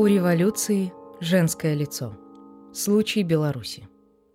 [0.00, 2.18] У революции женское лицо.
[2.72, 3.86] Случай Беларуси.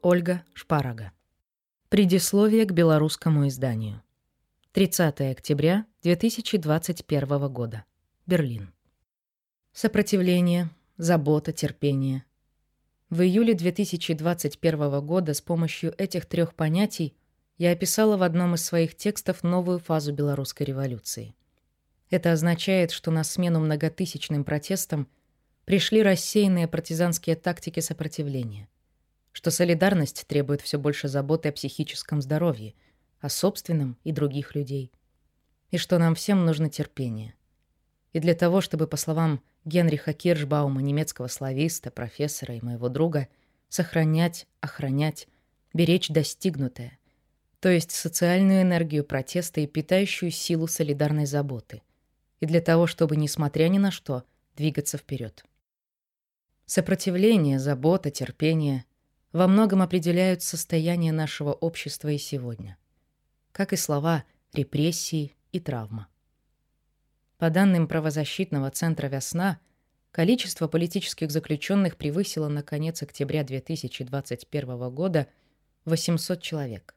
[0.04, 1.12] Ольга Шпарага.
[1.90, 4.04] Предисловие к белорусскому изданию.
[4.74, 7.86] 30 октября 2021 года.
[8.28, 8.74] Берлин.
[9.74, 12.24] Сопротивление, забота, терпение.
[13.10, 17.16] В июле 2021 года с помощью этих трех понятий–
[17.58, 21.36] я описала в одном из своих текстов новую фазу белорусской революции.
[22.10, 25.08] Это означает, что на смену многотысячным протестам–
[25.66, 28.70] пришли рассеянные партизанские тактики сопротивления,
[29.32, 32.76] что солидарность требует все больше заботы о психическом здоровье,
[33.20, 34.92] о собственном и других людей,
[35.72, 37.34] и что нам всем нужно терпение.
[38.14, 43.28] И для того, чтобы, по словам Генриха Киршбаума, немецкого слависта, профессора и моего друга,
[43.68, 45.28] сохранять, охранять,
[45.74, 46.98] беречь достигнутое,
[47.60, 51.82] то есть социальную энергию протеста и питающую силу солидарной заботы,
[52.40, 54.24] и для того, чтобы, несмотря ни на что,
[54.56, 55.44] двигаться вперед.
[56.66, 58.86] Сопротивление, забота, терпение
[59.32, 62.78] во многом определяют состояние нашего общества и сегодня,
[63.52, 66.08] как и слова репрессии и травма.
[67.38, 69.60] По данным правозащитного центра «Весна»,
[70.12, 75.28] количество политических заключенных превысило на конец октября 2021 года
[75.84, 76.96] 800 человек,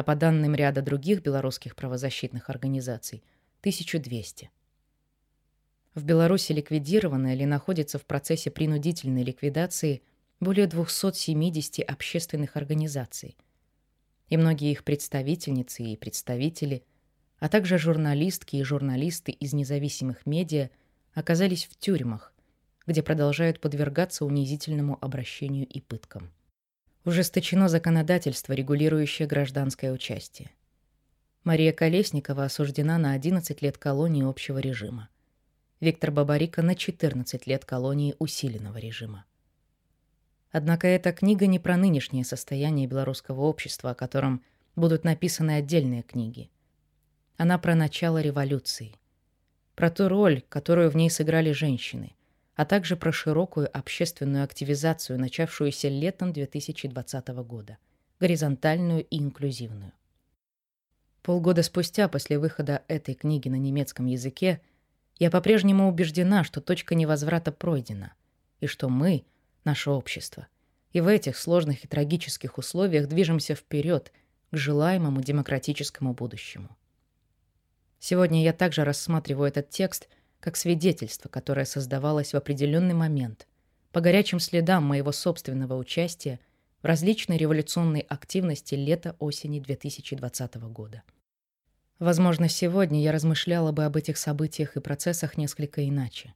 [0.00, 3.22] а по данным ряда других белорусских правозащитных организаций–
[3.60, 4.50] 1200.
[5.94, 10.00] В Беларуси ликвидировано или находится в процессе принудительной ликвидации
[10.40, 13.36] более 270 общественных организаций.
[14.30, 16.82] И многие их представительницы и представители,
[17.38, 20.70] а также журналистки и журналисты из независимых медиа
[21.12, 22.32] оказались в тюрьмах,
[22.86, 26.30] где продолжают подвергаться унизительному обращению и пыткам.
[27.06, 30.50] Ужесточено законодательство, регулирующее гражданское участие.
[31.44, 35.08] Мария Колесникова осуждена на 11 лет колонии общего режима.
[35.80, 39.24] Виктор Бабарика на 14 лет колонии усиленного режима.
[40.52, 44.42] Однако эта книга не про нынешнее состояние белорусского общества, о котором
[44.76, 46.50] будут написаны отдельные книги.
[47.38, 48.94] Она про начало революции,
[49.74, 52.14] про ту роль, которую в ней сыграли женщины,
[52.60, 57.78] а также про широкую общественную активизацию, начавшуюся летом 2020 года,
[58.20, 59.92] горизонтальную и инклюзивную.
[61.22, 64.60] Полгода спустя после выхода этой книги на немецком языке
[65.18, 68.12] я по-прежнему убеждена, что точка невозврата пройдена,
[68.60, 69.24] и что мы,
[69.64, 70.46] наше общество,
[70.92, 74.12] и в этих сложных и трагических условиях движемся вперед
[74.50, 76.76] к желаемому демократическому будущему.
[78.00, 80.10] Сегодня я также рассматриваю этот текст
[80.40, 83.46] как свидетельство, которое создавалось в определенный момент
[83.92, 86.40] по горячим следам моего собственного участия
[86.82, 91.02] в различной революционной активности лета-осени 2020 года.
[91.98, 96.34] Возможно, сегодня я размышляла бы об этих событиях и процессах несколько иначе.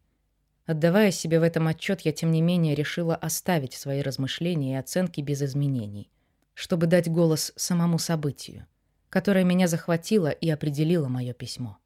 [0.66, 5.22] Отдавая себе в этом отчет, я тем не менее решила оставить свои размышления и оценки
[5.22, 6.10] без изменений,
[6.52, 8.66] чтобы дать голос самому событию,
[9.08, 11.78] которое меня захватило и определило мое письмо.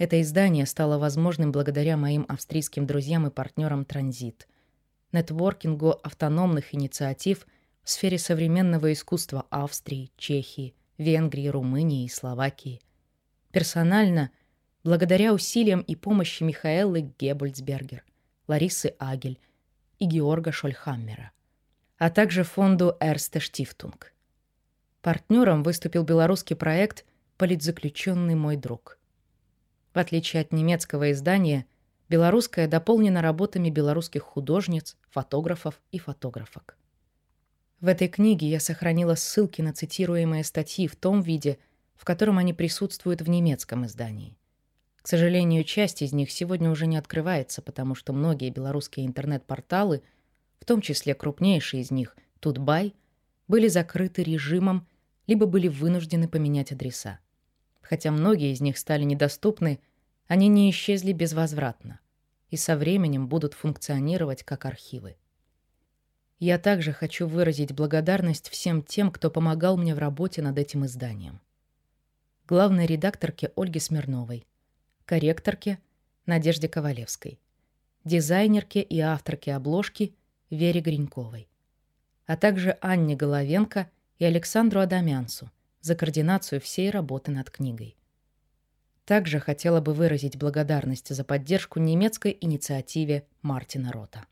[0.00, 4.48] Это издание стало возможным благодаря моим австрийским друзьям и партнерам «Транзит»,
[5.12, 7.46] нетворкингу автономных инициатив
[7.82, 12.80] в сфере современного искусства Австрии, Чехии, Венгрии, Румынии и Словакии.
[13.52, 14.30] Персонально,
[14.84, 18.02] благодаря усилиям и помощи Михаэлы Геббельцбергер,
[18.48, 19.38] Ларисы Агель
[19.98, 21.30] и Георга Шольхаммера,
[21.98, 24.14] а также фонду Эрсте Штифтунг.
[25.02, 27.04] Партнером выступил белорусский проект
[27.36, 28.96] «Политзаключенный мой друг».
[29.94, 31.66] В отличие от немецкого издания,
[32.08, 36.76] белорусское дополнено работами белорусских художниц, фотографов и фотографок.
[37.80, 41.58] В этой книге я сохранила ссылки на цитируемые статьи в том виде,
[41.96, 44.36] в котором они присутствуют в немецком издании.
[45.02, 50.02] К сожалению, часть из них сегодня уже не открывается, потому что многие белорусские интернет-порталы,
[50.60, 52.94] в том числе крупнейшие из них, Тутбай,
[53.48, 54.86] были закрыты режимом,
[55.26, 57.18] либо были вынуждены поменять адреса.
[57.90, 59.80] Хотя многие из них стали недоступны,
[60.28, 61.98] они не исчезли безвозвратно
[62.48, 65.16] и со временем будут функционировать как архивы.
[66.38, 71.40] Я также хочу выразить благодарность всем тем, кто помогал мне в работе над этим изданием.
[72.46, 74.46] Главной редакторке Ольге Смирновой,
[75.04, 75.80] корректорке
[76.26, 77.40] Надежде Ковалевской,
[78.04, 80.14] дизайнерке и авторке обложки
[80.48, 81.48] Вере Гриньковой,
[82.26, 83.90] а также Анне Головенко
[84.20, 87.96] и Александру Адамянцу за координацию всей работы над книгой.
[89.04, 94.26] Также хотела бы выразить благодарность за поддержку немецкой инициативе Мартина Рота.